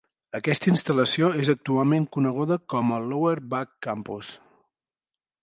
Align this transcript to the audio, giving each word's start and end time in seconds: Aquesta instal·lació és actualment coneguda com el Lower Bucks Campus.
Aquesta 0.37 0.69
instal·lació 0.69 1.29
és 1.43 1.51
actualment 1.53 2.07
coneguda 2.17 2.59
com 2.75 2.91
el 2.97 3.07
Lower 3.13 3.35
Bucks 3.53 3.79
Campus. 3.89 4.35